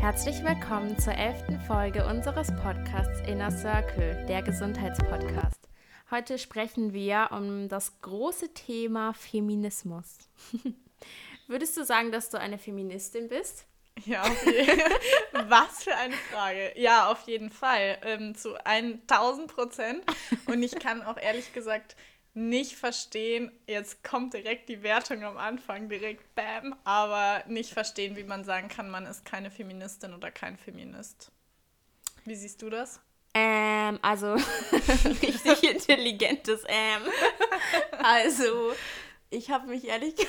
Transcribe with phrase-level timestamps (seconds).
[0.00, 5.68] Herzlich willkommen zur elften Folge unseres Podcasts Inner Circle, der Gesundheitspodcast.
[6.10, 10.16] Heute sprechen wir um das große Thema Feminismus.
[11.48, 13.66] Würdest du sagen, dass du eine Feministin bist?
[14.06, 14.24] Ja,
[15.48, 16.72] Was für eine Frage.
[16.76, 17.98] Ja, auf jeden Fall.
[18.02, 20.02] Ähm, zu 1000 Prozent.
[20.46, 21.94] Und ich kann auch ehrlich gesagt
[22.34, 28.24] nicht verstehen, jetzt kommt direkt die Wertung am Anfang, direkt Bam, aber nicht verstehen, wie
[28.24, 31.32] man sagen kann, man ist keine Feministin oder kein Feminist.
[32.24, 33.00] Wie siehst du das?
[33.34, 34.34] Ähm, also
[35.22, 37.02] richtig intelligentes Ähm.
[38.02, 38.72] Also,
[39.30, 40.14] ich habe mich ehrlich.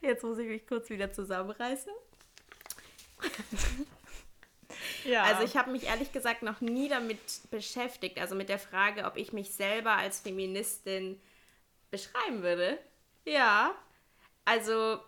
[0.00, 1.92] Jetzt muss ich mich kurz wieder zusammenreißen.
[5.04, 5.22] Ja.
[5.24, 7.18] Also ich habe mich ehrlich gesagt noch nie damit
[7.50, 11.20] beschäftigt, also mit der Frage, ob ich mich selber als Feministin
[11.90, 12.78] beschreiben würde.
[13.24, 13.72] Ja.
[14.44, 14.98] Also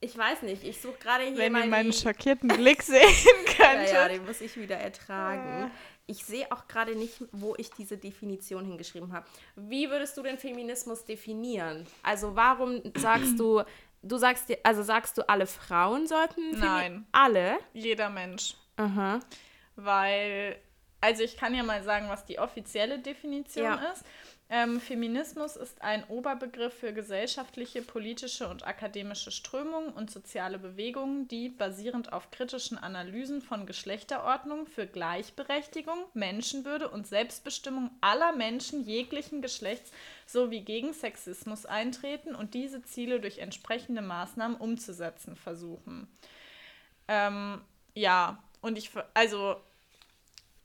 [0.00, 1.96] ich weiß nicht, ich suche gerade hier Wenn ihr meinen die...
[1.96, 3.08] schockierten Blick sehen
[3.46, 3.92] könntet.
[3.92, 5.60] ja, ja, den muss ich wieder ertragen.
[5.62, 5.70] Ja.
[6.06, 9.26] Ich sehe auch gerade nicht, wo ich diese Definition hingeschrieben habe.
[9.56, 11.86] Wie würdest du den Feminismus definieren?
[12.02, 13.62] Also warum sagst du,
[14.02, 16.58] du sagst, also sagst du, alle Frauen sollten?
[16.58, 17.06] Nein.
[17.12, 17.58] Alle?
[17.72, 18.54] Jeder Mensch.
[18.76, 19.20] Aha.
[19.76, 20.56] Weil,
[21.00, 23.92] also ich kann ja mal sagen, was die offizielle Definition ja.
[23.92, 24.04] ist.
[24.50, 31.48] Ähm, Feminismus ist ein Oberbegriff für gesellschaftliche, politische und akademische Strömungen und soziale Bewegungen, die
[31.48, 39.90] basierend auf kritischen Analysen von Geschlechterordnung für Gleichberechtigung, Menschenwürde und Selbstbestimmung aller Menschen jeglichen Geschlechts
[40.26, 46.06] sowie gegen Sexismus eintreten und diese Ziele durch entsprechende Maßnahmen umzusetzen versuchen.
[47.08, 47.62] Ähm,
[47.94, 49.56] ja, und ich, also,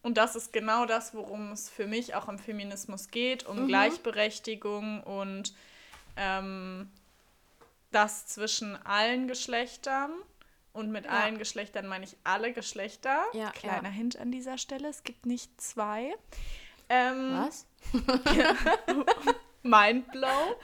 [0.02, 3.67] und das ist genau das, worum es für mich auch im Feminismus geht, um mhm.
[3.67, 5.53] Gleichberechtigung und
[6.16, 6.89] ähm,
[7.92, 10.11] das zwischen allen Geschlechtern.
[10.71, 11.11] Und mit ja.
[11.11, 13.26] allen Geschlechtern meine ich alle Geschlechter.
[13.33, 13.95] Ja, Kleiner ja.
[13.95, 16.15] Hint an dieser Stelle, es gibt nicht zwei.
[16.88, 17.65] Ähm, Was?
[19.64, 20.55] Mindblow.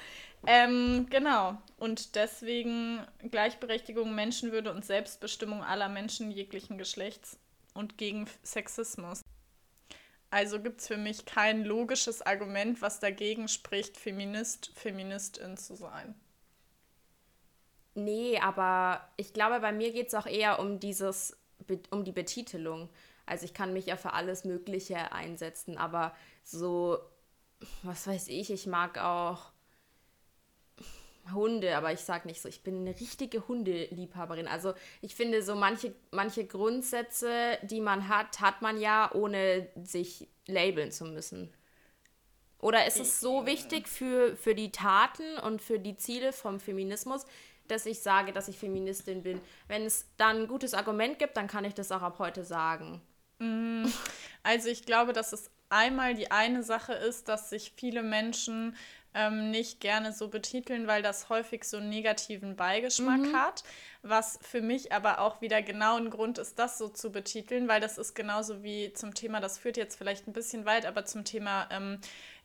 [0.48, 1.58] Ähm, genau.
[1.86, 7.38] Und deswegen Gleichberechtigung, Menschenwürde und Selbstbestimmung aller Menschen jeglichen Geschlechts
[7.76, 9.22] und gegen Sexismus.
[10.32, 16.16] Also gibt es für mich kein logisches Argument, was dagegen spricht, Feminist, Feministin zu sein.
[17.94, 21.38] Nee, aber ich glaube, bei mir geht es auch eher um dieses,
[21.92, 22.90] um die Betitelung.
[23.28, 26.98] Also ich kann mich ja für alles Mögliche einsetzen, aber so,
[27.84, 29.54] was weiß ich, ich mag auch
[31.34, 34.48] Hunde, aber ich sage nicht so, ich bin eine richtige Hundeliebhaberin.
[34.48, 40.28] Also ich finde so manche, manche Grundsätze, die man hat, hat man ja, ohne sich
[40.48, 41.54] labeln zu müssen.
[42.60, 47.26] Oder ist es so wichtig für, für die Taten und für die Ziele vom Feminismus,
[47.68, 49.42] dass ich sage, dass ich Feministin bin?
[49.68, 53.02] Wenn es dann ein gutes Argument gibt, dann kann ich das auch ab heute sagen.
[53.40, 53.86] Mm,
[54.44, 58.76] also ich glaube, dass es einmal die eine Sache ist, dass sich viele Menschen
[59.16, 63.36] ähm, nicht gerne so betiteln, weil das häufig so einen negativen Beigeschmack mhm.
[63.36, 63.64] hat.
[64.04, 67.82] Was für mich aber auch wieder genau ein Grund ist, das so zu betiteln, weil
[67.82, 71.24] das ist genauso wie zum Thema, das führt jetzt vielleicht ein bisschen weit, aber zum
[71.24, 72.00] Thema, ähm,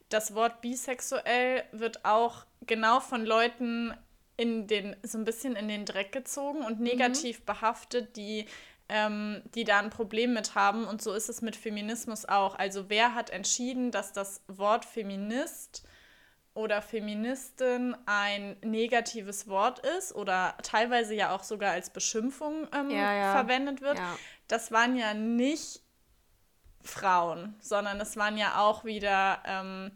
[0.08, 3.92] das Wort bisexuell wird auch genau von Leuten
[4.36, 6.84] in den, so ein bisschen in den Dreck gezogen und mhm.
[6.84, 7.44] negativ mhm.
[7.44, 8.46] behaftet, die
[8.92, 10.84] ähm, die da ein Problem mit haben.
[10.84, 12.58] Und so ist es mit Feminismus auch.
[12.58, 15.84] Also wer hat entschieden, dass das Wort Feminist
[16.54, 23.14] oder Feministin ein negatives Wort ist oder teilweise ja auch sogar als Beschimpfung ähm, ja,
[23.14, 23.32] ja.
[23.32, 24.18] verwendet wird, ja.
[24.48, 25.80] das waren ja nicht
[26.82, 29.92] Frauen, sondern es waren ja auch wieder ähm,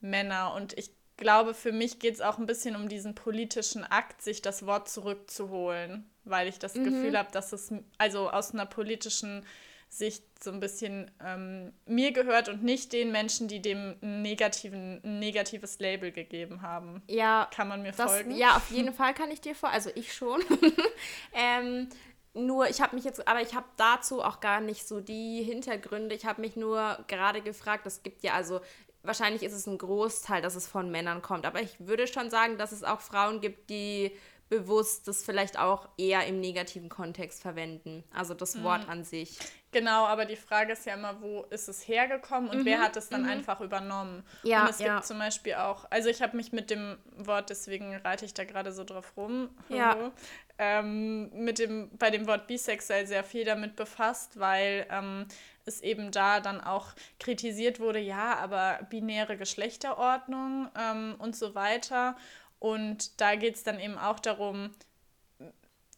[0.00, 0.54] Männer.
[0.54, 4.40] Und ich glaube, für mich geht es auch ein bisschen um diesen politischen Akt, sich
[4.40, 6.84] das Wort zurückzuholen, weil ich das mhm.
[6.84, 9.44] Gefühl habe, dass es also aus einer politischen
[9.88, 15.18] Sicht so ein bisschen ähm, mir gehört und nicht den Menschen, die dem negativen, ein
[15.18, 17.02] negatives Label gegeben haben.
[17.08, 17.48] Ja.
[17.54, 18.36] Kann man mir das, folgen?
[18.36, 19.74] Ja, auf jeden Fall kann ich dir folgen.
[19.74, 20.42] Also ich schon.
[21.32, 21.88] ähm,
[22.34, 26.14] nur, ich habe mich jetzt, aber ich habe dazu auch gar nicht so die Hintergründe.
[26.14, 28.60] Ich habe mich nur gerade gefragt, es gibt ja also,
[29.02, 32.58] wahrscheinlich ist es ein Großteil, dass es von Männern kommt, aber ich würde schon sagen,
[32.58, 34.12] dass es auch Frauen gibt, die
[34.48, 38.04] bewusst das vielleicht auch eher im negativen Kontext verwenden.
[38.14, 38.64] Also das mhm.
[38.64, 39.38] Wort an sich.
[39.70, 42.64] Genau, aber die Frage ist ja immer, wo ist es hergekommen und mhm.
[42.64, 43.28] wer hat es dann mhm.
[43.28, 44.24] einfach übernommen?
[44.42, 44.94] Ja, und es ja.
[44.94, 48.44] gibt zum Beispiel auch, also ich habe mich mit dem Wort, deswegen reite ich da
[48.44, 50.10] gerade so drauf rum, ja.
[50.56, 55.26] ähm, mit dem, bei dem Wort bisexuell sehr viel damit befasst, weil ähm,
[55.66, 62.16] es eben da dann auch kritisiert wurde, ja, aber binäre Geschlechterordnung ähm, und so weiter.
[62.58, 64.70] Und da geht es dann eben auch darum,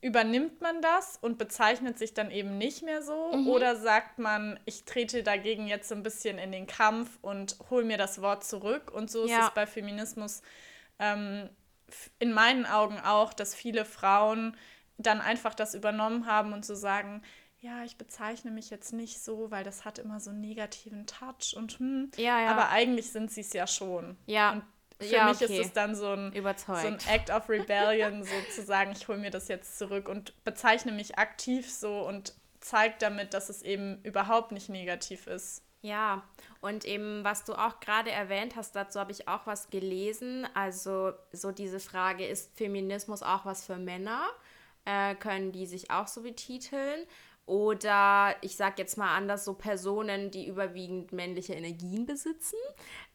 [0.02, 3.32] übernimmt man das und bezeichnet sich dann eben nicht mehr so?
[3.34, 3.48] Mhm.
[3.48, 7.84] Oder sagt man, ich trete dagegen jetzt so ein bisschen in den Kampf und hole
[7.84, 8.90] mir das Wort zurück?
[8.90, 9.40] Und so ja.
[9.40, 10.42] ist es bei Feminismus
[10.98, 11.50] ähm,
[12.18, 14.56] in meinen Augen auch, dass viele Frauen
[14.96, 17.22] dann einfach das übernommen haben und so sagen,
[17.60, 21.54] ja, ich bezeichne mich jetzt nicht so, weil das hat immer so einen negativen Touch
[21.54, 22.50] und hm, ja, ja.
[22.50, 24.16] aber eigentlich sind sie es ja schon.
[24.26, 24.52] Ja.
[24.52, 24.62] Und
[25.00, 25.58] für ja, mich okay.
[25.58, 29.48] ist es dann so ein, so ein Act of Rebellion, sozusagen, ich hole mir das
[29.48, 34.68] jetzt zurück und bezeichne mich aktiv so und zeige damit, dass es eben überhaupt nicht
[34.68, 35.62] negativ ist.
[35.82, 36.22] Ja,
[36.60, 40.46] und eben, was du auch gerade erwähnt hast, dazu habe ich auch was gelesen.
[40.52, 44.28] Also so diese Frage, ist Feminismus auch was für Männer?
[44.84, 47.06] Äh, können die sich auch so betiteln?
[47.46, 52.58] Oder ich sage jetzt mal anders, so Personen, die überwiegend männliche Energien besitzen.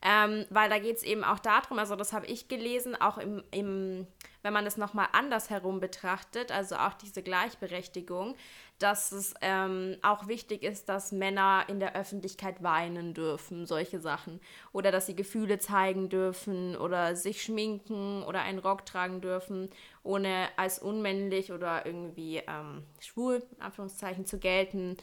[0.02, 3.44] Ähm, weil da geht es eben auch darum, also das habe ich gelesen, auch im,
[3.52, 4.08] im
[4.46, 8.36] wenn man es nochmal anders herum betrachtet, also auch diese Gleichberechtigung,
[8.80, 14.42] dass es ähm, auch wichtig ist, dass Männer in der Öffentlichkeit weinen dürfen, solche Sachen.
[14.74, 19.70] Oder dass sie Gefühle zeigen dürfen oder sich schminken oder einen Rock tragen dürfen,
[20.04, 24.98] ohne als unmännlich oder irgendwie ähm, schwul, in Anführungszeichen, zu gelten.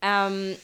[0.00, 0.56] Ähm,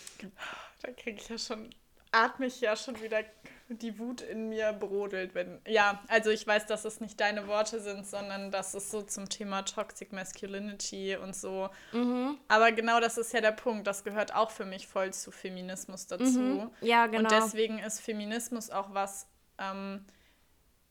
[0.82, 1.68] da kriege ich ja schon,
[2.10, 3.22] atme ich ja schon wieder
[3.68, 5.60] die Wut in mir brodelt, wenn.
[5.66, 9.28] Ja, also ich weiß, dass es nicht deine Worte sind, sondern dass es so zum
[9.28, 11.68] Thema Toxic Masculinity und so.
[11.92, 12.38] Mhm.
[12.48, 13.86] Aber genau das ist ja der Punkt.
[13.86, 16.38] Das gehört auch für mich voll zu Feminismus dazu.
[16.38, 16.70] Mhm.
[16.80, 17.24] Ja, genau.
[17.24, 19.26] Und deswegen ist Feminismus auch was,
[19.58, 20.04] ähm,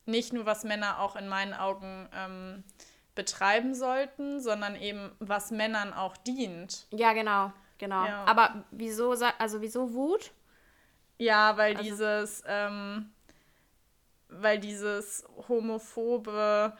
[0.06, 2.63] nicht nur was Männer auch in meinen Augen ähm,
[3.16, 6.88] betreiben sollten, sondern eben was Männern auch dient.
[6.92, 8.06] Ja, genau, genau.
[8.06, 8.25] Ja.
[8.25, 10.31] Aber wieso, also wieso Wut?
[11.17, 13.09] Ja, weil also, dieses, ähm,
[14.29, 16.77] weil dieses homophobe,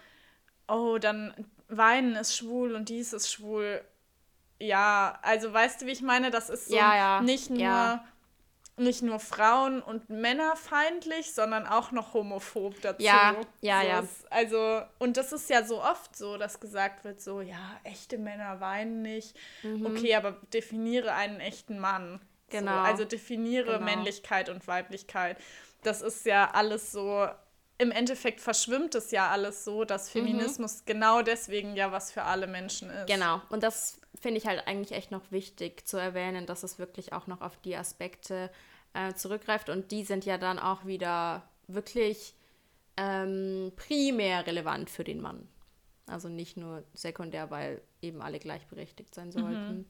[0.68, 1.34] oh, dann
[1.68, 3.82] weinen ist schwul und dies ist schwul.
[4.60, 6.32] Ja, also weißt du, wie ich meine?
[6.32, 7.22] Das ist so ja, ja.
[7.22, 8.06] nicht nur ja.
[8.78, 13.04] nicht nur Frauen und Männer feindlich, sondern auch noch homophob dazu.
[13.04, 14.00] Ja, ja, so ja.
[14.00, 18.18] Ist, also und das ist ja so oft so, dass gesagt wird so, ja, echte
[18.18, 19.36] Männer weinen nicht.
[19.64, 19.86] Mhm.
[19.86, 22.22] Okay, aber definiere einen echten Mann.
[22.50, 22.72] Genau.
[22.72, 23.86] So, also definiere genau.
[23.86, 25.38] Männlichkeit und Weiblichkeit.
[25.84, 27.28] Das ist ja alles so,
[27.78, 30.20] im Endeffekt verschwimmt es ja alles so, dass mhm.
[30.20, 30.86] Feminismus mhm.
[30.86, 33.08] genau deswegen ja was für alle Menschen ist.
[33.08, 33.42] Genau.
[33.50, 37.28] Und das finde ich halt eigentlich echt noch wichtig zu erwähnen, dass es wirklich auch
[37.28, 38.50] noch auf die Aspekte
[38.94, 39.70] äh, zurückgreift.
[39.70, 42.36] Und die sind ja dann auch wieder wirklich
[42.98, 45.48] ähm, primär relevant für den Mann.
[46.08, 49.78] Also nicht nur sekundär, weil eben alle gleichberechtigt sein sollten.
[49.78, 49.86] Mhm.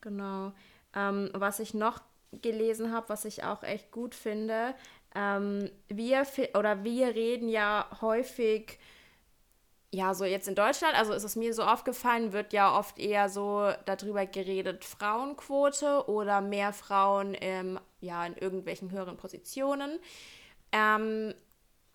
[0.00, 0.52] Genau.
[0.96, 2.00] Ähm, was ich noch
[2.32, 4.74] gelesen habe, was ich auch echt gut finde,
[5.14, 8.78] ähm, wir oder wir reden ja häufig,
[9.92, 13.28] ja, so jetzt in Deutschland, also ist es mir so aufgefallen, wird ja oft eher
[13.28, 19.98] so darüber geredet, Frauenquote oder mehr Frauen im, ja, in irgendwelchen höheren Positionen.
[20.72, 21.32] Ähm,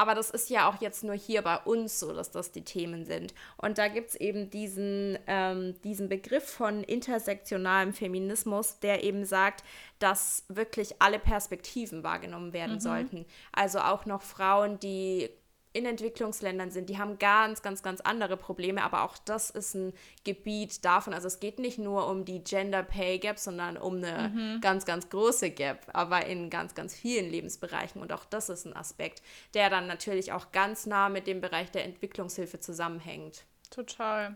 [0.01, 3.05] aber das ist ja auch jetzt nur hier bei uns so, dass das die Themen
[3.05, 3.35] sind.
[3.57, 9.63] Und da gibt es eben diesen, ähm, diesen Begriff von intersektionalem Feminismus, der eben sagt,
[9.99, 12.79] dass wirklich alle Perspektiven wahrgenommen werden mhm.
[12.79, 13.25] sollten.
[13.51, 15.29] Also auch noch Frauen, die
[15.73, 19.93] in Entwicklungsländern sind, die haben ganz, ganz, ganz andere Probleme, aber auch das ist ein
[20.23, 21.13] Gebiet davon.
[21.13, 24.61] Also es geht nicht nur um die Gender Pay Gap, sondern um eine mhm.
[24.61, 28.01] ganz, ganz große Gap, aber in ganz, ganz vielen Lebensbereichen.
[28.01, 29.21] Und auch das ist ein Aspekt,
[29.53, 33.43] der dann natürlich auch ganz nah mit dem Bereich der Entwicklungshilfe zusammenhängt.
[33.69, 34.35] Total.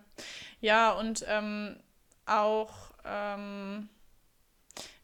[0.62, 1.78] Ja, und ähm,
[2.26, 2.72] auch
[3.04, 3.90] ähm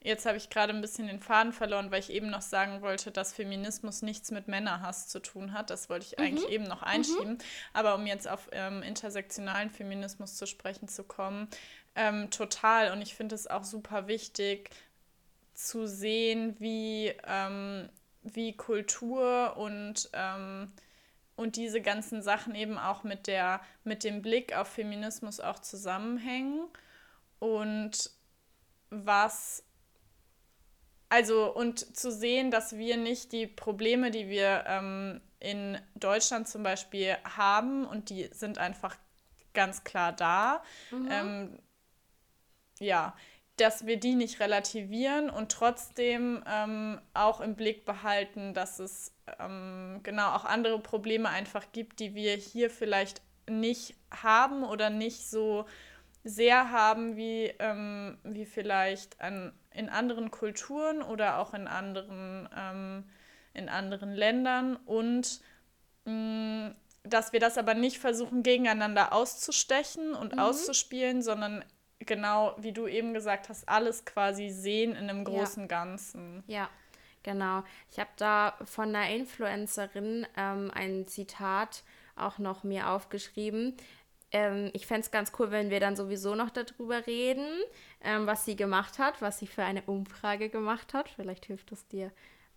[0.04, 3.12] Jetzt habe ich gerade ein bisschen den Faden verloren, weil ich eben noch sagen wollte,
[3.12, 5.70] dass Feminismus nichts mit Männerhass zu tun hat.
[5.70, 6.26] Das wollte ich mhm.
[6.26, 7.34] eigentlich eben noch einschieben.
[7.34, 7.38] Mhm.
[7.74, 11.48] Aber um jetzt auf ähm, intersektionalen Feminismus zu sprechen zu kommen,
[11.96, 12.92] ähm, total.
[12.92, 14.72] Und ich finde es auch super wichtig
[15.54, 17.88] zu sehen, wie, ähm,
[18.24, 20.72] wie Kultur und, ähm,
[21.36, 26.68] und diese ganzen Sachen eben auch mit, der, mit dem Blick auf Feminismus auch zusammenhängen.
[27.38, 28.12] Und
[28.92, 29.64] was
[31.12, 36.64] also und zu sehen, dass wir nicht die Probleme, die wir ähm, in Deutschland zum
[36.64, 38.96] Beispiel haben, und die sind einfach
[39.54, 41.10] ganz klar da, mhm.
[41.12, 41.60] ähm,
[42.80, 43.14] ja,
[43.58, 50.00] dass wir die nicht relativieren und trotzdem ähm, auch im Blick behalten, dass es ähm,
[50.04, 55.66] genau auch andere Probleme einfach gibt, die wir hier vielleicht nicht haben oder nicht so
[56.24, 63.06] sehr haben wie, ähm, wie vielleicht an in anderen Kulturen oder auch in anderen, ähm,
[63.54, 65.42] in anderen Ländern und
[66.06, 70.40] mh, mm, dass wir das aber nicht versuchen, gegeneinander auszustechen und mhm.
[70.40, 71.66] auszuspielen, sondern
[72.00, 75.68] genau, wie du eben gesagt hast, alles quasi sehen in einem großen ja.
[75.68, 76.44] Ganzen.
[76.46, 76.70] Ja,
[77.24, 77.64] genau.
[77.90, 81.84] Ich habe da von einer Influencerin ähm, ein Zitat
[82.16, 83.76] auch noch mir aufgeschrieben.
[84.32, 87.48] Ähm, ich fände es ganz cool, wenn wir dann sowieso noch darüber reden,
[88.04, 91.10] ähm, was sie gemacht hat, was sie für eine Umfrage gemacht hat.
[91.10, 92.12] Vielleicht hilft es dir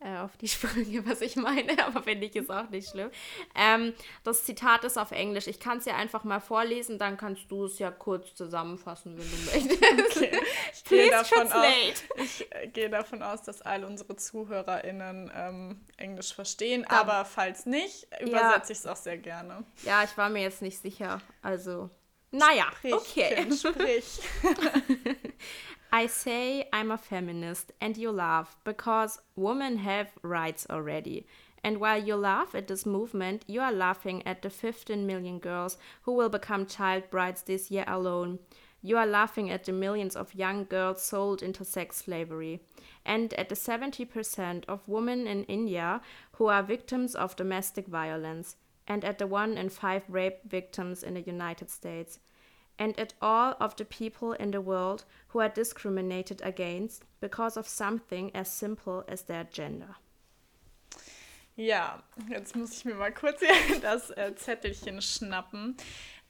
[0.04, 3.10] äh, auf die Sprünge, was ich meine, aber finde ich ist auch nicht schlimm.
[3.54, 5.46] Ähm, das Zitat ist auf Englisch.
[5.46, 9.30] Ich kann es ja einfach mal vorlesen, dann kannst du es ja kurz zusammenfassen, wenn
[9.30, 9.36] du
[9.68, 10.16] möchtest.
[10.16, 10.40] Okay.
[10.72, 11.64] Ich gehe davon, aus,
[12.16, 17.66] ich, äh, gehe davon aus, dass all unsere ZuhörerInnen ähm, Englisch verstehen, da, aber falls
[17.66, 19.64] nicht, übersetze ja, ich es auch sehr gerne.
[19.82, 21.20] Ja, ich war mir jetzt nicht sicher.
[21.42, 21.90] Also,
[22.30, 23.34] naja, sprich, okay.
[23.36, 24.20] Kind, sprich.
[25.94, 31.24] I say I'm a feminist and you laugh because women have rights already.
[31.62, 35.78] And while you laugh at this movement, you are laughing at the 15 million girls
[36.02, 38.40] who will become child brides this year alone.
[38.82, 42.64] You are laughing at the millions of young girls sold into sex slavery,
[43.06, 46.00] and at the 70% of women in India
[46.32, 48.56] who are victims of domestic violence,
[48.88, 52.18] and at the 1 in 5 rape victims in the United States
[52.78, 57.68] and at all of the people in the world who are discriminated against because of
[57.68, 59.96] something as simple as their gender.
[61.56, 63.40] Ja, jetzt muss ich mir mal kurz
[63.82, 65.76] das äh, Zettelchen schnappen.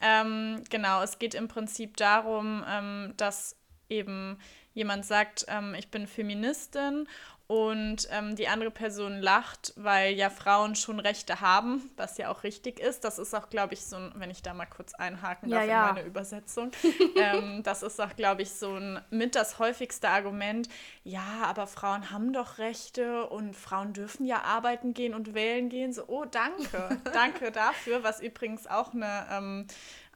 [0.00, 3.56] Ähm, genau, es geht im Prinzip darum, ähm, dass
[3.88, 4.38] eben
[4.74, 7.08] jemand sagt, ähm, ich bin Feministin
[7.46, 12.42] und ähm, die andere Person lacht, weil ja Frauen schon Rechte haben, was ja auch
[12.42, 13.04] richtig ist.
[13.04, 15.68] Das ist auch, glaube ich, so ein, wenn ich da mal kurz einhaken darf ja,
[15.68, 15.88] ja.
[15.88, 16.70] in meine Übersetzung,
[17.16, 20.70] ähm, das ist auch, glaube ich, so ein mit das häufigste Argument,
[21.02, 25.92] ja, aber Frauen haben doch Rechte und Frauen dürfen ja arbeiten gehen und wählen gehen.
[25.92, 29.66] So, oh, danke, danke dafür, was übrigens auch eine ähm,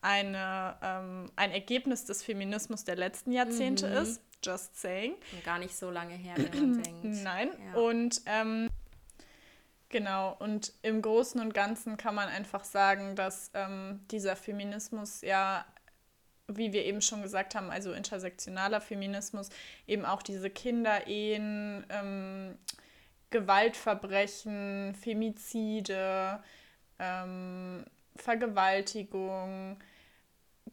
[0.03, 3.97] eine, ähm, ein Ergebnis des Feminismus der letzten Jahrzehnte mhm.
[3.97, 4.23] ist.
[4.45, 5.15] Just saying.
[5.33, 7.05] Und gar nicht so lange her, wenn man denkt.
[7.05, 7.51] Nein.
[7.73, 7.81] Ja.
[7.81, 8.69] Und ähm,
[9.89, 15.65] genau, und im Großen und Ganzen kann man einfach sagen, dass ähm, dieser Feminismus ja
[16.49, 19.51] wie wir eben schon gesagt haben, also intersektionaler Feminismus,
[19.87, 22.57] eben auch diese Kinderehen, ähm,
[23.31, 26.43] Gewaltverbrechen, Femizide,
[26.99, 27.85] ähm,
[28.17, 29.79] Vergewaltigung,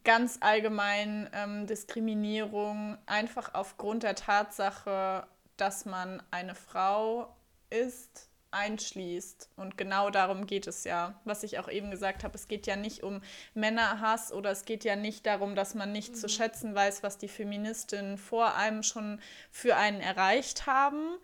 [0.06, 7.36] ganz allgemein ähm, Diskriminierung einfach aufgrund der Tatsache, dass man eine Frau
[7.70, 9.50] ist, einschließt.
[9.58, 11.20] Und genau darum geht es ja.
[11.26, 13.22] Was ich auch eben gesagt habe, es geht ja nicht um
[13.54, 16.16] Männerhass oder es geht ja nicht darum, dass man nicht mhm.
[16.16, 19.20] zu schätzen weiß, was die Feministinnen vor allem schon
[19.52, 21.18] für einen erreicht haben.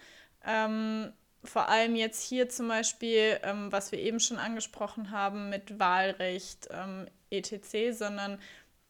[0.45, 5.79] Ähm, vor allem jetzt hier zum Beispiel, ähm, was wir eben schon angesprochen haben mit
[5.79, 8.39] Wahlrecht, ähm, etc., sondern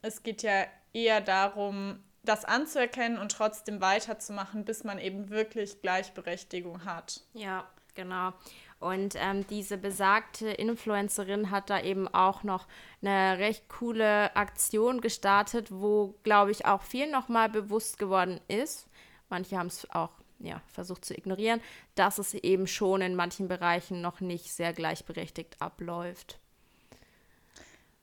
[0.02, 6.86] es geht ja eher darum, das anzuerkennen und trotzdem weiterzumachen, bis man eben wirklich Gleichberechtigung
[6.86, 7.22] hat.
[7.34, 8.34] Ja, genau.
[8.80, 12.68] Und ähm, diese besagte Influencerin hat da eben auch noch
[13.02, 18.88] eine recht coole Aktion gestartet, wo, glaube ich, auch viel nochmal bewusst geworden ist.
[19.30, 21.62] Manche haben es auch ja, versucht zu ignorieren,
[21.94, 26.40] dass es eben schon in manchen Bereichen noch nicht sehr gleichberechtigt abläuft.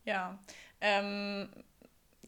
[0.05, 0.39] Ja,
[0.81, 1.49] ähm,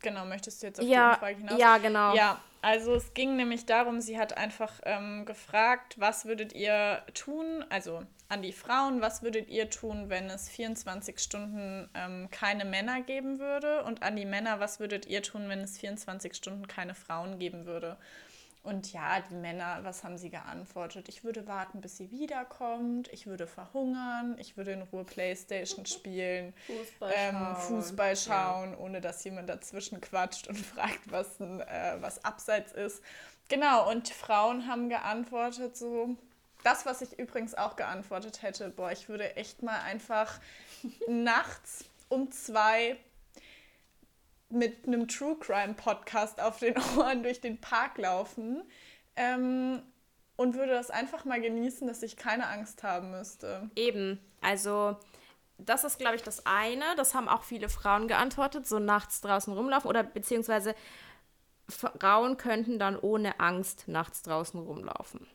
[0.00, 1.60] Genau, möchtest du jetzt auf ja, die Umfrage hinaus?
[1.60, 2.14] Ja, genau.
[2.14, 7.64] Ja, also es ging nämlich darum, sie hat einfach ähm, gefragt, was würdet ihr tun,
[7.70, 13.00] also an die Frauen, was würdet ihr tun, wenn es 24 Stunden ähm, keine Männer
[13.00, 13.82] geben würde?
[13.84, 17.66] Und an die Männer, was würdet ihr tun, wenn es 24 Stunden keine Frauen geben
[17.66, 17.96] würde?
[18.62, 21.08] Und ja, die Männer, was haben sie geantwortet?
[21.08, 23.08] Ich würde warten, bis sie wiederkommt.
[23.10, 24.36] Ich würde verhungern.
[24.38, 26.52] Ich würde in Ruhe Playstation spielen.
[26.66, 27.56] Fußball ähm, schauen.
[27.56, 28.78] Fußball schauen, ja.
[28.78, 33.02] ohne dass jemand dazwischen quatscht und fragt, was, äh, was abseits ist.
[33.48, 36.16] Genau, und Frauen haben geantwortet so,
[36.62, 40.38] das, was ich übrigens auch geantwortet hätte, boah, ich würde echt mal einfach
[41.08, 42.98] nachts um zwei
[44.50, 48.62] mit einem True Crime Podcast auf den Ohren durch den Park laufen
[49.16, 49.82] ähm,
[50.36, 53.70] und würde das einfach mal genießen, dass ich keine Angst haben müsste.
[53.76, 54.96] Eben, also
[55.58, 56.84] das ist, glaube ich, das eine.
[56.96, 60.74] Das haben auch viele Frauen geantwortet, so nachts draußen rumlaufen oder beziehungsweise
[61.68, 65.26] Frauen könnten dann ohne Angst nachts draußen rumlaufen.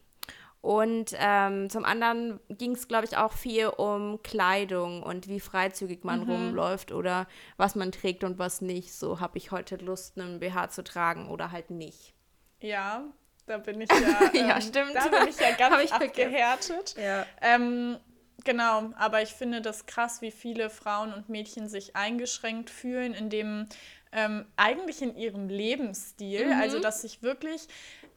[0.65, 6.03] Und ähm, zum anderen ging es, glaube ich, auch viel um Kleidung und wie freizügig
[6.03, 6.31] man mhm.
[6.31, 8.91] rumläuft oder was man trägt und was nicht.
[8.91, 12.15] So habe ich heute Lust, einen BH zu tragen oder halt nicht.
[12.61, 13.03] Ja,
[13.45, 14.95] da bin ich ja, ähm, ja stimmt.
[14.95, 16.95] Da bin ich ja ganz abgehärtet.
[16.97, 17.27] Ja.
[17.41, 17.97] Ähm,
[18.43, 23.67] Genau, aber ich finde das krass, wie viele Frauen und Mädchen sich eingeschränkt fühlen, indem
[24.11, 26.61] ähm, eigentlich in ihrem Lebensstil, mhm.
[26.61, 27.67] also dass ich wirklich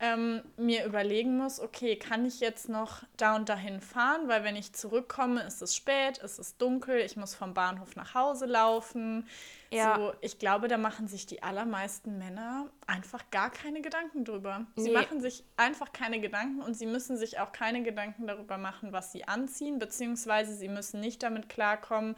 [0.01, 4.55] ähm, mir überlegen muss, okay, kann ich jetzt noch da und dahin fahren, weil wenn
[4.55, 9.27] ich zurückkomme, ist es spät, ist es dunkel, ich muss vom Bahnhof nach Hause laufen.
[9.71, 9.97] Ja.
[9.97, 14.67] So, ich glaube, da machen sich die allermeisten Männer einfach gar keine Gedanken drüber.
[14.77, 14.95] Sie nee.
[14.95, 19.11] machen sich einfach keine Gedanken und sie müssen sich auch keine Gedanken darüber machen, was
[19.11, 22.15] sie anziehen, beziehungsweise sie müssen nicht damit klarkommen,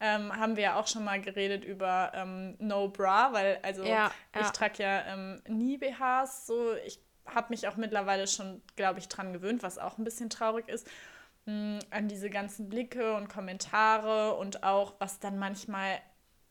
[0.00, 4.10] ähm, haben wir ja auch schon mal geredet über ähm, No Bra, weil also ja,
[4.34, 4.50] ich ja.
[4.50, 9.32] trage ja ähm, nie BHs, so ich habe mich auch mittlerweile schon, glaube ich, dran
[9.32, 10.86] gewöhnt, was auch ein bisschen traurig ist,
[11.46, 16.00] mh, mm, an diese ganzen Blicke und Kommentare und auch, was dann manchmal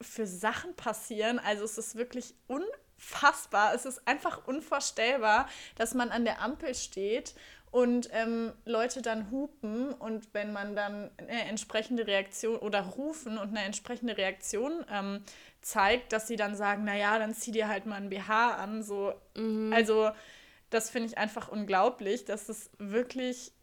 [0.01, 1.39] für Sachen passieren.
[1.39, 7.33] Also es ist wirklich unfassbar, es ist einfach unvorstellbar, dass man an der Ampel steht
[7.71, 13.49] und ähm, Leute dann hupen und wenn man dann eine entsprechende Reaktion oder rufen und
[13.49, 15.23] eine entsprechende Reaktion ähm,
[15.61, 18.81] zeigt, dass sie dann sagen, naja, dann zieh dir halt mal ein BH an.
[18.81, 19.13] So.
[19.35, 19.71] Mhm.
[19.73, 20.09] Also
[20.69, 23.53] das finde ich einfach unglaublich, dass es wirklich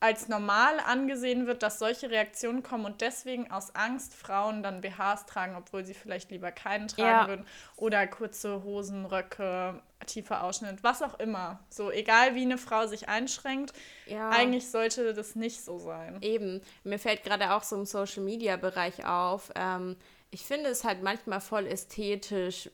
[0.00, 5.26] als normal angesehen wird, dass solche Reaktionen kommen und deswegen aus Angst Frauen dann BHs
[5.26, 7.28] tragen, obwohl sie vielleicht lieber keinen tragen ja.
[7.28, 7.46] würden.
[7.74, 11.58] Oder kurze Hosen, Röcke, tiefer Ausschnitt, was auch immer.
[11.68, 13.72] So, egal wie eine Frau sich einschränkt,
[14.06, 14.30] ja.
[14.30, 16.18] eigentlich sollte das nicht so sein.
[16.22, 16.60] Eben.
[16.84, 19.50] Mir fällt gerade auch so im Social Media Bereich auf.
[19.56, 19.96] Ähm,
[20.30, 22.70] ich finde es halt manchmal voll ästhetisch,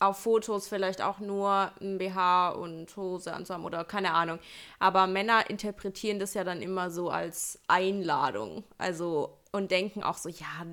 [0.00, 4.38] auf Fotos vielleicht auch nur ein BH und Hose anzuhaben oder keine Ahnung.
[4.78, 8.64] Aber Männer interpretieren das ja dann immer so als Einladung.
[8.78, 10.66] Also und denken auch so, ja,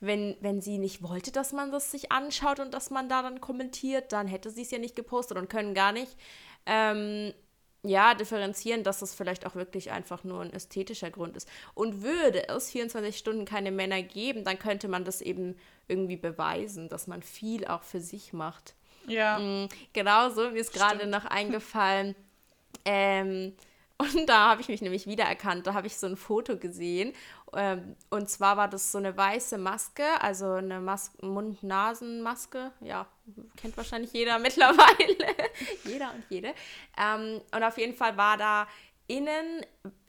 [0.00, 3.40] wenn, wenn sie nicht wollte, dass man das sich anschaut und dass man da dann
[3.40, 6.16] kommentiert, dann hätte sie es ja nicht gepostet und können gar nicht
[6.66, 7.32] ähm,
[7.88, 11.48] ja, differenzieren, dass das vielleicht auch wirklich einfach nur ein ästhetischer Grund ist.
[11.74, 15.56] Und würde es 24 Stunden keine Männer geben, dann könnte man das eben
[15.88, 18.74] irgendwie beweisen, dass man viel auch für sich macht.
[19.06, 19.38] Ja.
[19.38, 22.14] Mhm, genauso, mir ist gerade noch eingefallen,
[22.84, 23.54] ähm,
[23.98, 25.66] und da habe ich mich nämlich wiedererkannt.
[25.66, 27.14] Da habe ich so ein Foto gesehen.
[27.54, 32.72] Ähm, und zwar war das so eine weiße Maske, also eine Mas Mund-Nasen-Maske.
[32.80, 33.06] Ja,
[33.56, 35.34] kennt wahrscheinlich jeder mittlerweile.
[35.84, 36.54] jeder und jede.
[36.98, 38.66] Ähm, und auf jeden Fall war da
[39.06, 39.64] innen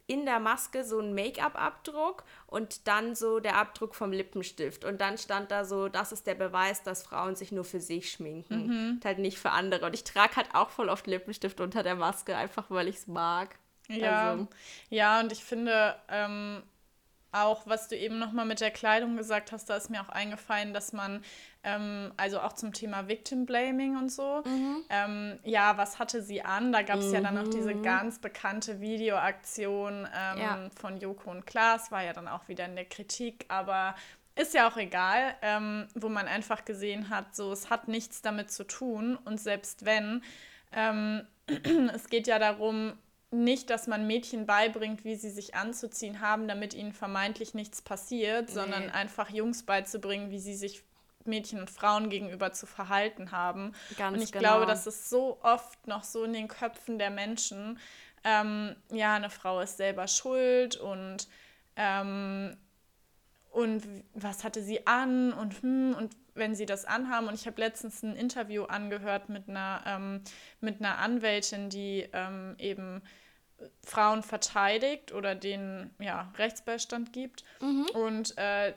[0.08, 4.86] in der Maske so ein Make-up-Abdruck und dann so der Abdruck vom Lippenstift.
[4.86, 8.10] Und dann stand da so, das ist der Beweis, dass Frauen sich nur für sich
[8.10, 8.66] schminken.
[8.66, 8.90] Mhm.
[8.94, 9.84] Und halt nicht für andere.
[9.84, 13.06] Und ich trage halt auch voll oft Lippenstift unter der Maske, einfach weil ich es
[13.06, 13.58] mag.
[13.88, 14.48] Ja, also.
[14.88, 16.62] ja, und ich finde ähm,
[17.32, 20.72] auch, was du eben nochmal mit der Kleidung gesagt hast, da ist mir auch eingefallen,
[20.72, 21.22] dass man,
[21.62, 24.84] ähm, also auch zum Thema Victim Blaming und so, mhm.
[24.88, 26.72] ähm, ja, was hatte sie an?
[26.72, 27.14] Da gab es mhm.
[27.14, 27.82] ja dann auch diese mhm.
[27.82, 30.58] ganz bekannte Videoaktion ähm, ja.
[30.80, 33.94] von Joko und Klaas, war ja dann auch wieder in der Kritik, aber
[34.34, 38.50] ist ja auch egal, ähm, wo man einfach gesehen hat, so, es hat nichts damit
[38.52, 40.22] zu tun und selbst wenn,
[40.72, 41.26] ähm,
[41.92, 42.94] es geht ja darum,
[43.30, 48.48] nicht, dass man Mädchen beibringt, wie sie sich anzuziehen haben, damit ihnen vermeintlich nichts passiert,
[48.48, 48.54] nee.
[48.54, 50.82] sondern einfach Jungs beizubringen, wie sie sich
[51.24, 53.74] Mädchen und Frauen gegenüber zu verhalten haben.
[53.96, 54.48] Ganz und ich genau.
[54.48, 57.78] glaube, das ist so oft noch so in den Köpfen der Menschen.
[58.24, 61.28] Ähm, ja, eine Frau ist selber schuld und
[61.76, 62.56] ähm,
[63.50, 63.82] und
[64.14, 67.28] was hatte sie an und hm, und wenn sie das anhaben.
[67.28, 70.22] Und ich habe letztens ein Interview angehört mit einer, ähm,
[70.60, 73.02] mit einer Anwältin, die ähm, eben
[73.84, 77.44] Frauen verteidigt oder denen ja, Rechtsbeistand gibt.
[77.60, 77.86] Mhm.
[77.94, 78.72] Und äh,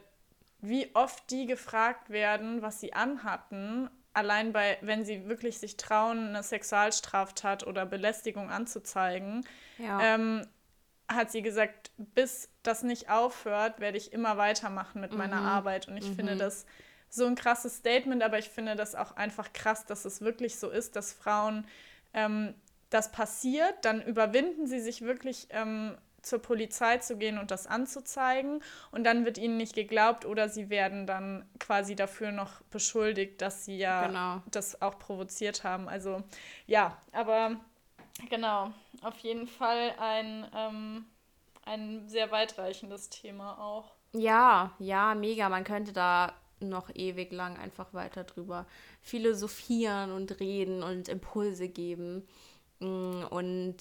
[0.61, 6.29] wie oft die gefragt werden, was sie anhatten, allein bei, wenn sie wirklich sich trauen,
[6.29, 9.45] eine Sexualstraftat oder Belästigung anzuzeigen,
[9.77, 10.01] ja.
[10.01, 10.47] ähm,
[11.07, 15.17] hat sie gesagt, bis das nicht aufhört, werde ich immer weitermachen mit mhm.
[15.17, 15.87] meiner Arbeit.
[15.87, 16.15] Und ich mhm.
[16.15, 16.65] finde das
[17.11, 20.69] so ein krasses Statement, aber ich finde das auch einfach krass, dass es wirklich so
[20.69, 21.67] ist, dass Frauen
[22.13, 22.55] ähm,
[22.89, 28.63] das passiert, dann überwinden sie sich wirklich ähm, zur Polizei zu gehen und das anzuzeigen
[28.91, 33.65] und dann wird ihnen nicht geglaubt oder sie werden dann quasi dafür noch beschuldigt, dass
[33.65, 34.41] sie ja genau.
[34.51, 35.89] das auch provoziert haben.
[35.89, 36.23] Also
[36.65, 37.57] ja, aber
[38.29, 38.71] genau,
[39.01, 41.05] auf jeden Fall ein, ähm,
[41.65, 43.91] ein sehr weitreichendes Thema auch.
[44.13, 45.49] Ja, ja, mega.
[45.49, 46.33] Man könnte da
[46.69, 48.65] noch ewig lang einfach weiter drüber
[49.01, 52.27] philosophieren und reden und Impulse geben.
[52.79, 53.77] Mm, und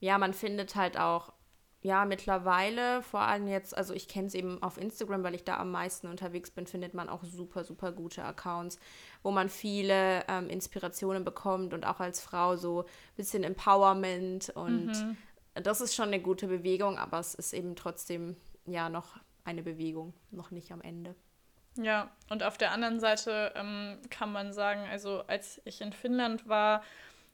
[0.00, 1.32] ja, man findet halt auch,
[1.80, 5.56] ja, mittlerweile, vor allem jetzt, also ich kenne es eben auf Instagram, weil ich da
[5.56, 8.78] am meisten unterwegs bin, findet man auch super, super gute Accounts,
[9.24, 14.86] wo man viele ähm, Inspirationen bekommt und auch als Frau so ein bisschen Empowerment und
[14.86, 15.16] mhm
[15.54, 20.14] das ist schon eine gute Bewegung, aber es ist eben trotzdem ja noch eine Bewegung,
[20.30, 21.14] noch nicht am Ende.
[21.76, 26.48] Ja, und auf der anderen Seite ähm, kann man sagen, also als ich in Finnland
[26.48, 26.82] war,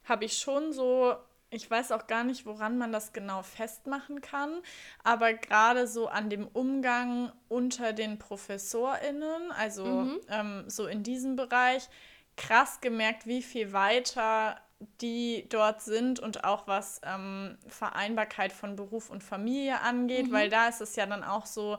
[0.05, 1.17] habe ich schon so,
[1.51, 4.63] ich weiß auch gar nicht, woran man das genau festmachen kann,
[5.03, 10.21] aber gerade so an dem Umgang unter den ProfessorInnen, also mhm.
[10.29, 11.89] ähm, so in diesem Bereich,
[12.37, 14.61] krass gemerkt, wie viel weiter
[15.01, 20.33] die dort sind und auch was ähm, Vereinbarkeit von Beruf und Familie angeht, mhm.
[20.33, 21.79] weil da ist es ja dann auch so,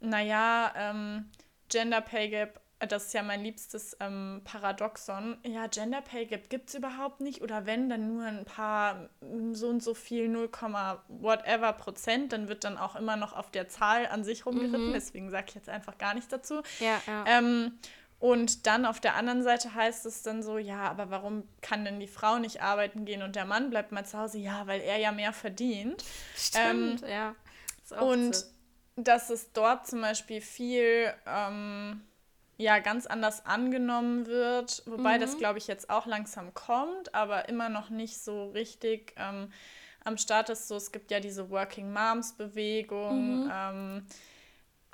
[0.00, 1.30] naja, ähm,
[1.72, 5.38] Gender Pay Gap, das ist ja mein liebstes ähm, Paradoxon.
[5.46, 9.08] Ja, Gender Pay Gap gibt es überhaupt nicht oder wenn, dann nur ein paar,
[9.52, 10.50] so und so viel, 0,
[11.08, 14.92] whatever Prozent, dann wird dann auch immer noch auf der Zahl an sich rumgeritten, mhm.
[14.92, 16.62] deswegen sage ich jetzt einfach gar nichts dazu.
[16.80, 17.24] Ja, ja.
[17.26, 17.78] Ähm,
[18.18, 21.98] und dann auf der anderen Seite heißt es dann so, ja, aber warum kann denn
[21.98, 24.38] die Frau nicht arbeiten gehen und der Mann bleibt mal zu Hause?
[24.38, 26.04] Ja, weil er ja mehr verdient.
[26.36, 27.34] Stimmt, ähm, ja.
[28.00, 28.46] und so.
[28.96, 32.02] Dass es dort zum Beispiel viel ähm,
[32.58, 35.20] ja ganz anders angenommen wird, wobei mhm.
[35.20, 39.52] das glaube ich jetzt auch langsam kommt, aber immer noch nicht so richtig ähm,
[40.04, 40.68] am Start ist.
[40.68, 43.44] So, es gibt ja diese Working Moms Bewegung.
[43.44, 44.06] Mhm ähm,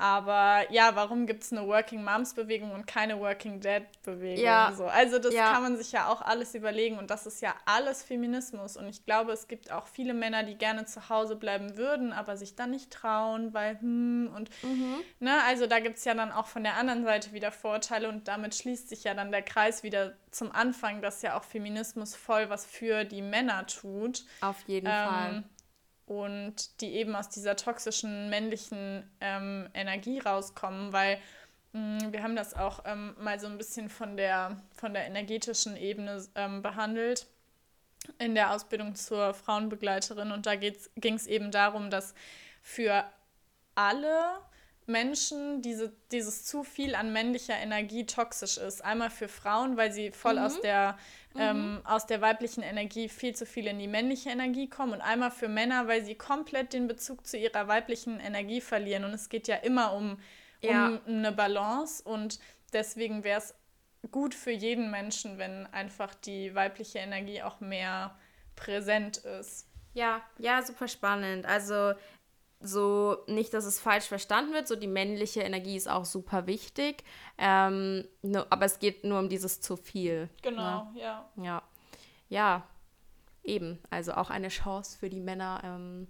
[0.01, 4.45] aber ja, warum gibt es eine Working Moms Bewegung und keine Working Dad Bewegung?
[4.45, 4.73] Ja.
[4.77, 4.87] So.
[4.87, 5.53] Also das ja.
[5.53, 8.77] kann man sich ja auch alles überlegen und das ist ja alles Feminismus.
[8.77, 12.37] Und ich glaube, es gibt auch viele Männer, die gerne zu Hause bleiben würden, aber
[12.37, 14.99] sich dann nicht trauen, weil hm und mhm.
[15.19, 18.29] ne, also da gibt es ja dann auch von der anderen Seite wieder Vorteile und
[18.29, 22.51] damit schließt sich ja dann der Kreis wieder zum Anfang, dass ja auch Feminismus voll
[22.51, 24.25] was für die Männer tut.
[24.43, 25.45] Auf jeden ähm, Fall
[26.09, 31.19] und die eben aus dieser toxischen männlichen ähm, Energie rauskommen, weil
[31.73, 35.07] mh, mm, wir haben das auch ähm, mal so ein bisschen von der, von der
[35.07, 37.27] energetischen Ebene ähm, behandelt
[38.19, 42.15] in der Ausbildung zur Frauenbegleiterin und da ging es eben darum, dass
[42.63, 43.05] für
[43.75, 44.41] alle
[44.87, 48.83] Menschen diese, dieses zu viel an männlicher Energie toxisch ist.
[48.83, 50.43] Einmal für Frauen, weil sie voll mhm.
[50.43, 50.99] aus, der,
[51.39, 51.45] mhm.
[51.45, 54.95] ähm, aus der weiblichen Energie viel zu viel in die männliche Energie kommen.
[54.95, 59.05] Und einmal für Männer, weil sie komplett den Bezug zu ihrer weiblichen Energie verlieren.
[59.05, 60.19] Und es geht ja immer um,
[60.61, 60.89] ja.
[60.89, 62.03] um eine Balance.
[62.03, 62.39] Und
[62.73, 63.55] deswegen wäre es
[64.11, 68.17] gut für jeden Menschen, wenn einfach die weibliche Energie auch mehr
[68.57, 69.67] präsent ist.
[69.95, 71.47] Ja, ja, super spannend.
[71.47, 71.95] Also
[72.61, 77.05] so nicht, dass es falsch verstanden wird, so die männliche Energie ist auch super wichtig,
[77.39, 80.29] ähm, no, aber es geht nur um dieses zu viel.
[80.43, 81.01] Genau, ne?
[81.01, 81.29] ja.
[81.37, 81.63] Ja,
[82.29, 82.67] ja,
[83.45, 86.09] eben, also auch eine Chance für die Männer, ähm,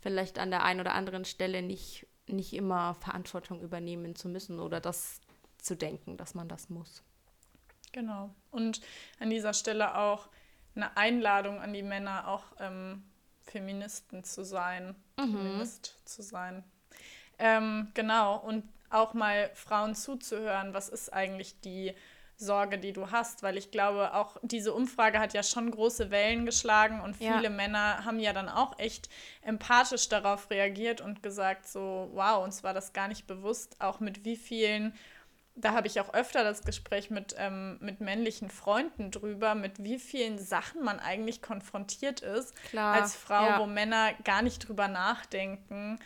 [0.00, 4.80] vielleicht an der einen oder anderen Stelle nicht, nicht immer Verantwortung übernehmen zu müssen oder
[4.80, 5.20] das
[5.58, 7.02] zu denken, dass man das muss.
[7.92, 8.82] Genau, und
[9.18, 10.28] an dieser Stelle auch
[10.74, 13.02] eine Einladung an die Männer, auch ähm,
[13.46, 15.32] Feministen zu sein, mhm.
[15.32, 16.64] Feminist zu sein.
[17.38, 21.94] Ähm, genau, und auch mal Frauen zuzuhören, was ist eigentlich die
[22.38, 26.44] Sorge, die du hast, weil ich glaube, auch diese Umfrage hat ja schon große Wellen
[26.44, 27.50] geschlagen und viele ja.
[27.50, 29.08] Männer haben ja dann auch echt
[29.40, 34.24] empathisch darauf reagiert und gesagt, so, wow, uns war das gar nicht bewusst, auch mit
[34.24, 34.94] wie vielen
[35.56, 39.98] da habe ich auch öfter das Gespräch mit, ähm, mit männlichen Freunden drüber, mit wie
[39.98, 43.60] vielen Sachen man eigentlich konfrontiert ist Klar, als Frau, ja.
[43.60, 45.98] wo Männer gar nicht drüber nachdenken.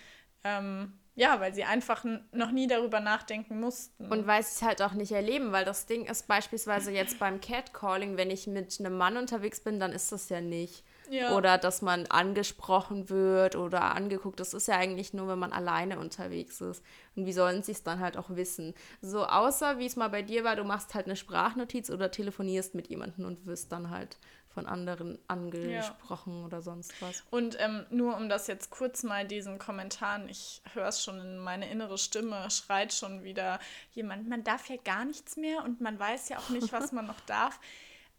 [0.45, 4.11] Ähm, ja, weil sie einfach noch nie darüber nachdenken mussten.
[4.11, 7.41] Und weil sie es halt auch nicht erleben, weil das Ding ist beispielsweise jetzt beim
[7.41, 10.85] Catcalling, wenn ich mit einem Mann unterwegs bin, dann ist das ja nicht.
[11.11, 11.35] Ja.
[11.35, 14.39] Oder dass man angesprochen wird oder angeguckt.
[14.39, 16.85] Das ist ja eigentlich nur, wenn man alleine unterwegs ist.
[17.17, 18.75] Und wie sollen sie es dann halt auch wissen?
[19.03, 22.77] So, außer wie es mal bei dir war, du machst halt eine Sprachnotiz oder telefonierst
[22.77, 24.19] mit jemandem und wirst dann halt
[24.55, 26.47] von anderen angesprochen ja.
[26.47, 27.25] oder sonst was.
[27.31, 31.39] Und ähm, nur um das jetzt kurz mal diesen Kommentaren, ich höre es schon in
[31.39, 33.59] meine innere Stimme, schreit schon wieder
[33.93, 37.07] jemand, man darf ja gar nichts mehr und man weiß ja auch nicht, was man
[37.07, 37.59] noch darf.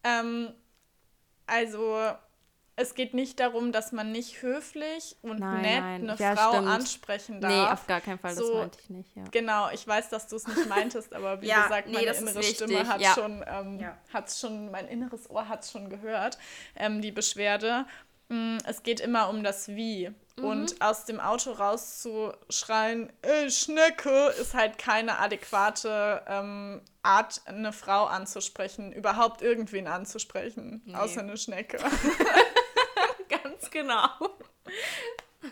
[0.04, 0.52] Ähm,
[1.46, 2.16] also
[2.82, 6.10] es geht nicht darum, dass man nicht höflich und nein, nett nein.
[6.10, 6.68] eine ja, Frau stimmt.
[6.68, 7.52] ansprechen darf.
[7.52, 9.16] Nee, auf gar keinen Fall, so, das meinte ich nicht.
[9.16, 9.24] Ja.
[9.32, 12.44] Genau, ich weiß, dass du es nicht meintest, aber wie ja, gesagt, nee, meine innere
[12.44, 13.14] Stimme hat ja.
[13.14, 13.98] schon, ähm, ja.
[14.14, 16.38] hat's schon, mein inneres Ohr hat es schon gehört,
[16.76, 17.86] ähm, die Beschwerde.
[18.30, 20.10] Mm, es geht immer um das Wie.
[20.38, 20.44] Mhm.
[20.44, 28.06] Und aus dem Auto rauszuschreien, ey, Schnecke, ist halt keine adäquate ähm, Art, eine Frau
[28.06, 30.96] anzusprechen, überhaupt irgendwen anzusprechen, nee.
[30.96, 31.80] außer eine Schnecke.
[33.44, 34.10] Ganz genau.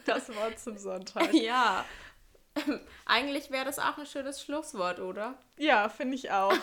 [0.06, 1.34] Das Wort zum Sonntag.
[1.34, 1.86] Ja.
[3.06, 5.36] Eigentlich wäre das auch ein schönes Schlusswort, oder?
[5.58, 6.54] Ja, finde ich auch.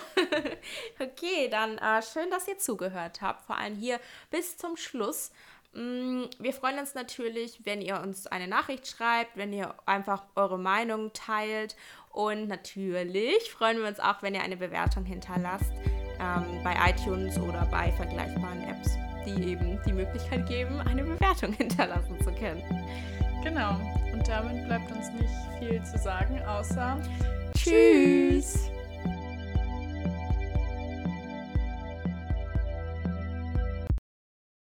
[1.00, 3.46] okay, dann äh, schön, dass ihr zugehört habt.
[3.46, 5.32] Vor allem hier bis zum Schluss.
[5.72, 10.58] Mm, wir freuen uns natürlich, wenn ihr uns eine Nachricht schreibt, wenn ihr einfach eure
[10.58, 11.76] Meinung teilt.
[12.10, 15.72] Und natürlich freuen wir uns auch, wenn ihr eine Bewertung hinterlasst
[16.18, 22.18] ähm, bei iTunes oder bei vergleichbaren Apps, die eben die Möglichkeit geben, eine Bewertung hinterlassen
[22.22, 22.62] zu können.
[23.42, 23.80] Genau.
[24.12, 26.98] Und damit bleibt uns nicht viel zu sagen, außer
[27.54, 28.70] Tschüss.